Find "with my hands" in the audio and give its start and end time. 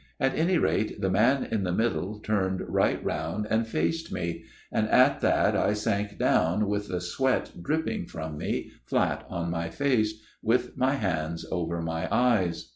10.41-11.45